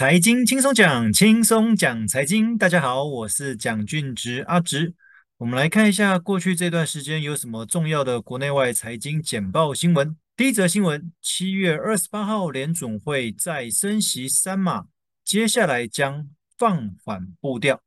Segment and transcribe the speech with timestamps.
[0.00, 2.56] 财经轻松讲，轻松讲财经。
[2.56, 4.94] 大家好，我是蒋俊植阿植。
[5.36, 10.16] 我们来看一下过去这段时间有什么重要的国内外财经简报新闻。
[10.34, 14.86] 第一则新闻：七月二十八号，联准会再升息三码，
[15.22, 16.26] 接下来将
[16.56, 17.82] 放缓步调。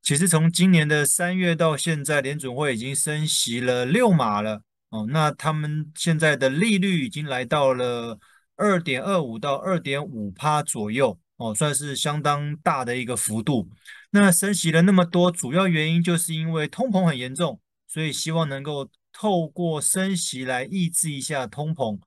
[0.00, 4.62] 其实从今年的三月到现在，联准会已经升息了六码了。
[4.88, 8.18] 哦，那他们现在的利率已经来到了
[8.56, 11.20] 二点二五到二点五趴左右。
[11.36, 13.68] 哦，算是相当大的一个幅度。
[14.10, 21.98] 那升息了那么多，主要原因就是因为通膨很严重，所以希望能够透过升息来抑制一下通膨。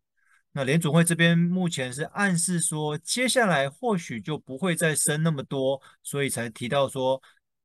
[0.54, 7.22] 那联准会这边目前是暗示说，接下来或许就不会再升那么多，所以才提到说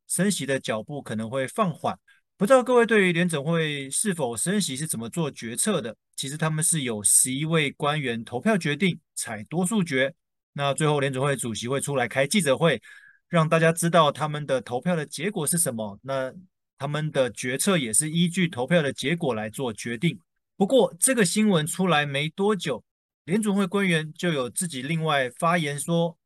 [0.09, 1.99] 升息的脚步可能会放缓。
[2.37, 5.97] 不知道各位对于联准会是否升息是怎么做决策的？
[6.17, 10.13] 其实他们是有十一位官员投票决定，采多数决。
[10.55, 12.81] 那最后联准会主席会出来开记者会，
[13.29, 15.99] 让大家知道他们的投票的结果是什么。
[16.03, 16.33] 那
[16.79, 20.19] 他们的决策也是依据投票的结果来做决定。
[20.57, 22.85] 不过这个新闻出来没多久，
[23.25, 26.19] 联准会官员就有自己另外发言说，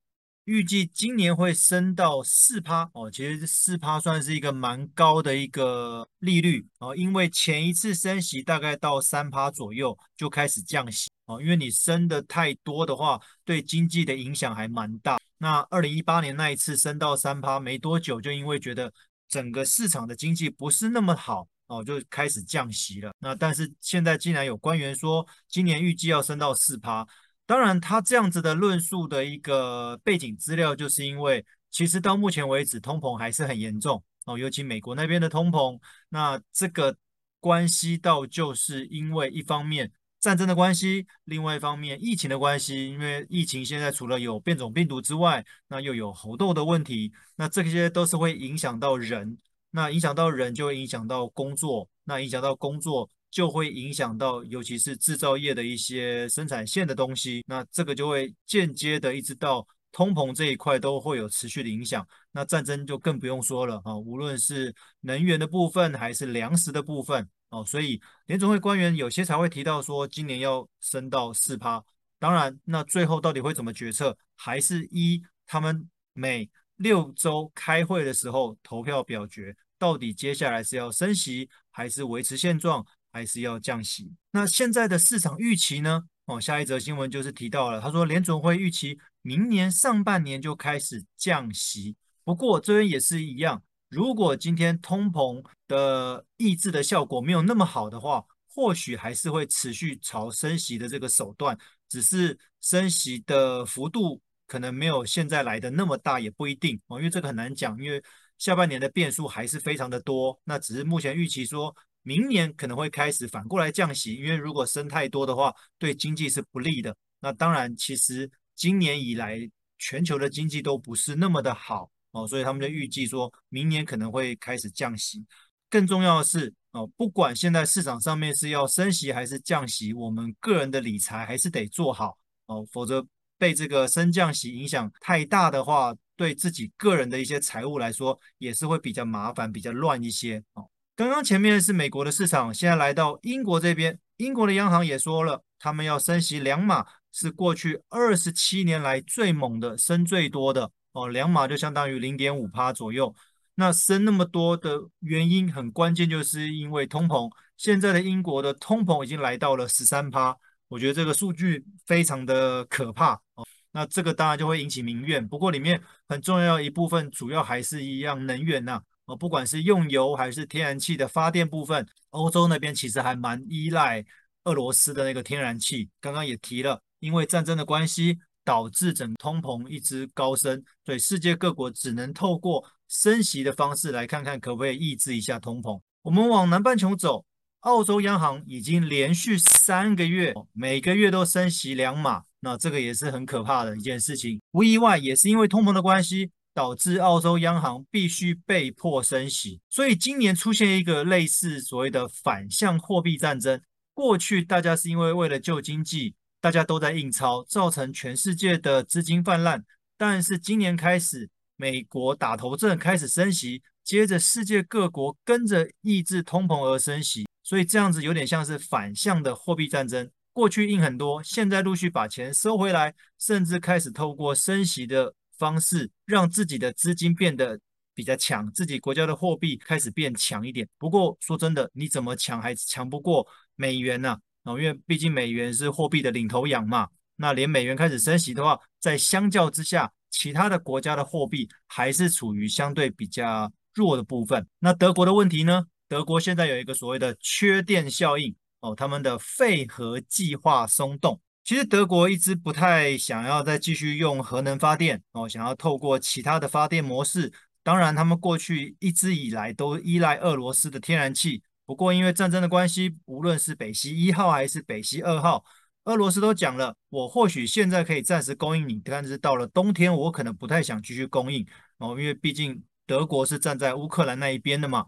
[0.44, 3.10] 预计今年会升到四趴哦。
[3.10, 11.10] 其实四趴算是一个蛮高的一个利率哦，因为前一次升息大概到三趴左右就开始降息。
[11.26, 15.18] 哦，因为你升的太多的话，对经济的影响还蛮大。
[15.38, 18.92] 那二零一八年那一次升到三趴没多久，就因为觉得
[19.28, 23.12] 整个市场的经济不是那么好，哦，就开始降息了。
[23.18, 27.04] 那但是现在竟然有官员说，今年预计要升到四趴。
[27.44, 35.76] 当然，他这样子的论述的一个背景资料，就是因为其实到目前为止，通膨还是很严重哦，尤其美国那边的通膨。
[36.08, 36.96] 那这个
[37.40, 39.90] 关系到就是因为一方面。
[40.18, 49.38] 战争的关系，另外一方面疫情的关系，因为疫情现在除了有变种病毒之外，那又有猴痘的问题，那这些都是会影响到人，
[49.70, 67.28] 那影响到人就会影响到工作，那影响到工作就会影响到尤其是制造业的一些生产线的东西，那这个就会间接的一直到通膨这一块都会有持续的影响，那战争就更不用说了啊，无论是能源的部分还是粮食的部分。
[67.50, 71.82] 哦，所以联准会官员有些才会提到说，今年要升到四趴。
[72.18, 84.12] 当然，那最后到底会怎么决策，还是依他们每六周开会的时候投票表决，到底接下来是要升息，还是维持现状，还是要降息？
[84.32, 86.02] 那现在的市场预期呢？
[86.24, 91.94] 哦，下一则新闻就是提到了，他说联准会预期明年上半年就开始降息。
[92.24, 93.62] 不过这边也是一样。
[93.88, 101.56] 如果今天通膨的抑制的效果没有那么好的话，或许还是会持续朝升息的这个手段，
[101.88, 108.02] 只是升息的幅度可能没有现在来的那么大，也不一定哦，因为这个很难讲，因为
[108.38, 110.40] 下半年的变数还是非常的多。
[110.44, 116.96] 那只是目前预期说明年可能会开始反过来降息，因为如果升太多的话，对经济是不利的。
[117.20, 119.48] 那当然，其实今年以来
[119.78, 121.90] 全球的经济都不是那么的好。
[122.16, 125.22] 哦，所以他们就预计说，明年可能会开始降息。
[125.68, 132.16] 更重要的是，哦，不管现在市场上面是要升息还是降息，我们个人的理财还是得做好
[132.46, 133.06] 哦，否则
[133.36, 140.42] 被这个升降息影响太大的话，对自己个人的一些财务来说，也是会比较麻烦、比较乱一些。
[140.54, 150.70] 哦，刚刚前面是美国的市场，现在来到英国这边，英国的央行也说了，他们要升息两码，是过去二十七年来最猛的，升最多的。
[150.96, 153.14] 哦，两码就相当于零点五趴左右。
[153.54, 157.30] 那升那么多的原因很关键，就是因为通膨。
[157.58, 160.34] 现在的英国的通膨已经来到了十三趴，
[160.68, 163.46] 我觉得这个数据非常的可怕哦。
[163.72, 165.26] 那这个当然就会引起民怨。
[165.28, 165.78] 不过里面
[166.08, 168.80] 很重要一部分，主要还是一样能源呐。
[169.04, 174.02] 哦，不管是用油还是天然气的发电部分，欧洲那边其实还蛮依赖
[174.44, 175.90] 俄罗斯的那个天然气。
[176.00, 178.18] 刚刚也提了，因为战争的关系。
[178.46, 185.80] 导致整通膨一直高升，所以世界各国只能透过升息的方式来看看可不可以抑制一下通膨。
[186.02, 187.24] 我们往南半球走，
[187.62, 194.40] 澳洲央行已经连续三个月每个月都升息两码，那这个也是很可怕的一件事情。
[194.52, 199.60] 不意外，也是因为通膨的关系，导致澳洲央行必须被迫升息。
[199.68, 203.60] 所以今年出现一个类似所谓的反向货币战争。
[203.92, 206.14] 过去大家是因为为了救经济。
[206.46, 209.64] 大家都在印钞，造成全世界的资金泛滥。
[209.96, 220.08] 但是今年开始，美国打头阵开始升息，接着世界各国跟着抑制通膨而升息，所以这样子有点像是反向的货币战争。
[220.32, 227.58] 过去印很多，现在陆续把钱收回来，甚至开始透过升息的方式，让自己的资金变得
[227.92, 230.68] 比较强，自己国家的货币开始变强一点。
[230.78, 233.26] 不过说真的，你怎么强还强不过
[233.56, 234.16] 美元呢？
[234.46, 236.88] 哦，因为毕竟美元是货币的领头羊嘛。
[237.16, 244.46] 那连美元开始升息的话，在相较之下，其他的国家的货币还是处于相对比较弱的部分。
[244.60, 245.66] 那德国的问题呢？
[245.88, 251.20] 德国现在有一个所谓的缺电效应哦，他们的废核计划松动。
[251.44, 257.32] 其实德国一直不太想要再继续用核能发电哦，想要透过其他的发电模式。
[257.62, 261.42] 当然，他们过去一直以来都依赖俄罗斯的天然气。
[261.66, 265.44] 不过，因为战争的关系，无论是北溪一号还是北溪二号，
[265.84, 271.44] 俄罗斯都讲了，我或许现在可以暂时供应你，但是到了冬天，我可能不太想继续供应
[271.78, 274.86] 哦，因为毕竟德国是站在乌克兰那一边的嘛。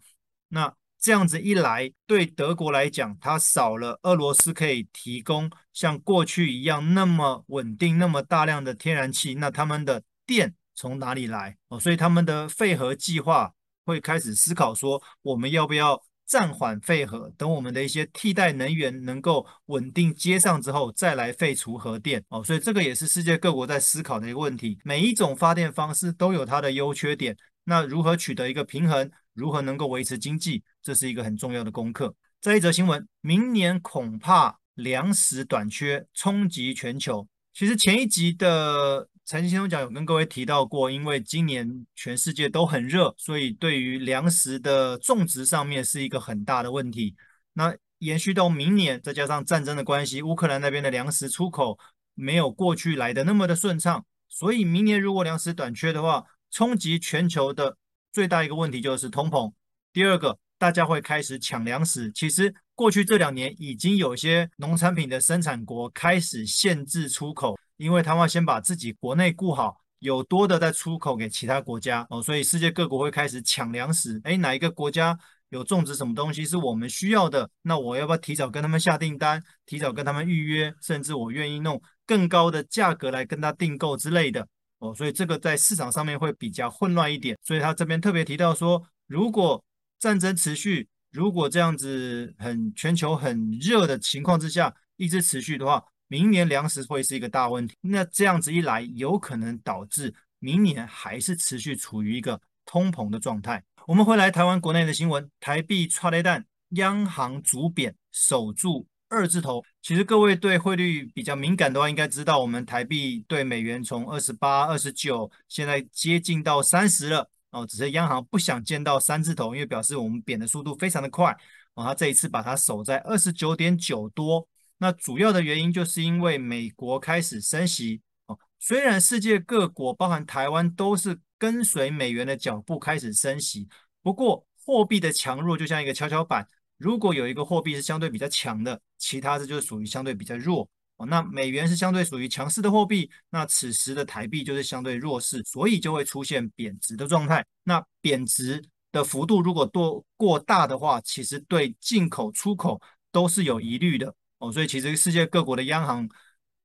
[0.49, 11.57] 那这样子一来，对德国来讲，它少了俄罗斯可以提供像过去一样那么稳定、那么大量的天然气，那他们的电从哪里来？
[11.69, 13.53] 哦，所以他们的废核计划
[13.85, 22.23] 会开始思考说，我们要不要暂缓废核，等我们的一些替代能源能够稳定接上之后，再来废除核电。
[22.29, 24.79] 哦，所以这个也是世界各国在思考的一个问题。
[24.85, 27.35] 每一种发电方式都有它的优缺点，
[27.65, 29.11] 那如何取得一个平衡？
[29.33, 32.15] 如何能够维持经济，这是一个很重要的功课。
[32.41, 37.27] 再一则新闻，明年恐怕粮食短缺冲击全球。
[37.55, 47.15] 其实前一集的财经轻松讲有跟各位提到过，因为今年全世界都很热，所以对于粮食的种植上面是一个很大的问题。
[47.53, 51.79] 那延续到明年，再加上战争的关系，乌克兰那边的粮食出口
[52.15, 57.77] 没有过去来的那么的顺畅，所以明年如果粮食短缺的话，冲击全球的。
[58.11, 59.53] 最大一个问题就是通膨，
[59.93, 62.11] 第二个，大家会开始抢粮食。
[62.13, 72.23] 其实过去这两年已经有些农产品的生产国开始限制出口，因为他们先把自己国内顾好，有多的再出口给其他国家哦。
[72.23, 74.21] 所以世界各国会开始抢粮食。
[74.25, 77.49] 诶，哪一个国家有种植什么东西是我们需要的？
[77.63, 84.47] 那我要不要提早跟他们下订单，提早跟他们预约，甚至我愿意弄更高的价格来跟他订购之类的。
[84.81, 89.65] 哦，所以这个在市场上面会比较混乱一点，所以他这边特别提到说，如果
[89.99, 97.77] 战争持续，如果这样子很全球很热的情况之下一直持续的话，明年粮食会是一个大问题。
[97.81, 103.63] 那这样子一来，有可能导致明年还是持续处于一个通膨的状态。
[103.87, 108.87] 我们回来台湾国内的新闻，台币剉咧等，央行逐贬守住。
[109.11, 117.65] 二字头，其实各位对汇率比较敏感的话，应该知道我们台币对美元从二十八、二十九，现在接近到三十了哦。
[117.67, 121.35] 只是央行不想见到三字头，因为表示我们贬的速度非常的快
[121.73, 121.83] 哦。
[121.85, 124.47] 它这一次把它守在二十九点九多，
[124.79, 128.39] 那主要的原因就是因为美国开始升息哦。
[128.59, 133.69] 虽然世界各国，包含台湾，都是跟随美元的脚步开始升息，
[134.03, 136.47] 不过货币的强弱就像一个跷跷板。
[136.77, 141.07] 如果有一个货币是相对比较强的，其他的就是属于相对比较弱哦。
[141.07, 147.45] 那美元是相对属于强势的货币，那此时的台币就是相对弱势，所以就会出现贬值的状态。
[147.65, 152.81] 那贬值的幅度如果多过大的话，其实对进口出口
[153.11, 154.51] 都是有疑虑的哦。
[154.51, 156.09] 所以其实世界各国的央行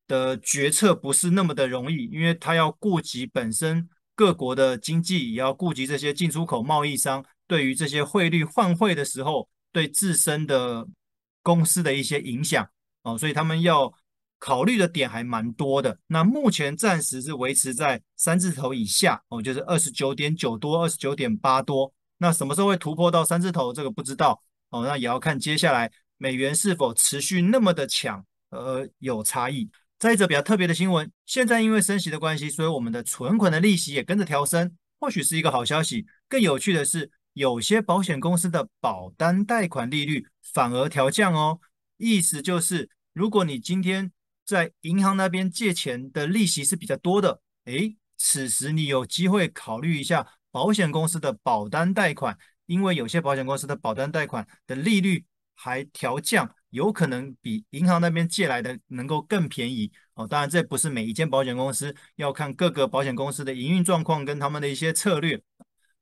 [0.06, 9.48] 的决策不是那么的容易，因为它要顾及本身各国的经济，也要顾及这些进出口贸易商对于这些汇率换汇的时候。
[9.74, 10.86] 对自身的
[11.42, 12.64] 公司的一些影响
[13.02, 13.92] 哦，所以他们要
[14.38, 15.98] 考虑的点还蛮多的。
[16.06, 21.92] 那目前暂时是维持在三字头以下哦，就是二十九点九多、二十九点八多。
[22.18, 23.72] 那什么时候会突破到三字头？
[23.72, 24.40] 这个不知道
[24.70, 24.86] 哦。
[24.86, 25.90] 那也要看接下来
[26.24, 29.68] 美元是否持续那么的强，而有差异。
[29.98, 36.06] 再一则比较特别的新闻，现在因为升息的关系，所以我们的存款的利息也跟着调升，或许是一个好消息。
[36.26, 37.10] 更有趣的是。
[37.34, 41.58] 有些保险公司的保单贷款利率反而调降哦，
[41.96, 44.12] 意思就是，如果你今天
[44.46, 60.26] 在银行那边借钱的利息是比较多的，诶，此时你有机会考虑一下保险公司的保单贷款，因为有些保险公司的保单贷款的利率还调降，有可能比银行那边借来的能够更便宜哦。
[60.26, 65.40] 当然，这不是每一间保险公司，要看各个保险公司的营运状况跟他们的一些策略，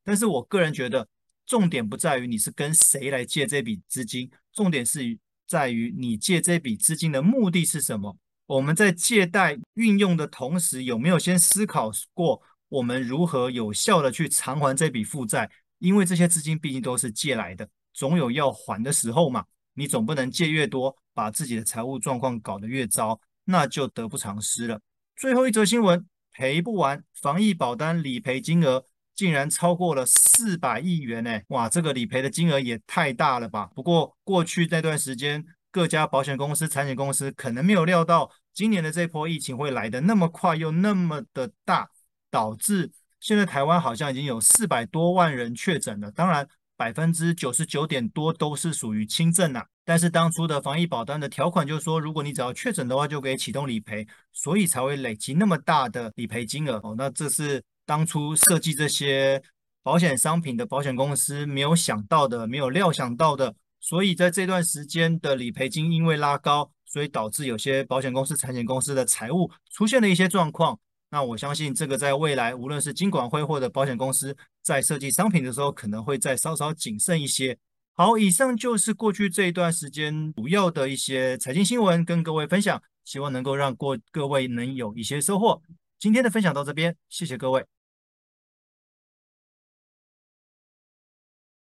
[0.02, 1.08] 但是我个人觉得。
[1.44, 8.16] 重点不在于你是跟谁来借这笔资金，重点是在于你借这笔资金的目的是什么。
[8.46, 15.50] 我们在借贷运用的同时，有没有先思考过我们如何有效的去偿还这笔负债？
[15.78, 19.44] 因为这些资金毕竟都是借来的，总有要还的时候嘛。
[19.74, 24.78] 你总不能借越多，把自己的财务状况搞得越糟，那就得不偿失了。
[25.16, 28.84] 最后一则新闻，赔不完，防疫保单理赔金额
[29.14, 31.40] 竟然超过了四百亿元呢！
[31.48, 33.70] 哇，这个理赔的金额也太大了吧！
[33.74, 41.88] 不过过去那段时间，各家保险公司、产险公司可能没有料到今年的这波疫情会来得那么快又那么的大，
[42.30, 46.10] 导致现在台湾好像已经有四百多万人确诊了。
[46.10, 46.46] 当然，
[46.82, 49.64] 百分之九十九点多都是属于轻症呐。
[49.84, 56.96] 但是当初的防疫保单的条款就是说，如果你只要确诊的话，就可以启动理赔，所以才会累积那么大的理赔金额哦。
[56.98, 59.40] 那这是当初设计这些
[59.80, 63.54] 保险商品的保险公司没有想到的，没有料想到的。
[63.78, 70.80] 所以在这段时间的理赔金因为拉高，所以导致有些保险公司、产险公司的财务出现了一些状况。
[71.12, 77.58] 那我相信这个在未来，无论是金管会或者保险公司在设计商品的时候，可能会再稍稍谨慎一些。
[77.92, 85.60] 好，以上就是过去这一段时间主要的一些财经新闻，跟各位分享，希望能够让过各位能有一些收获。
[85.98, 87.62] 今天的分享到这边，谢谢各位。